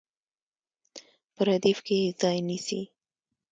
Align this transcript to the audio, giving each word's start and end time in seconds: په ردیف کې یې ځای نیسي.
په 1.33 1.41
ردیف 1.47 1.79
کې 1.85 1.95
یې 2.01 2.09
ځای 2.21 2.37
نیسي. 2.47 2.81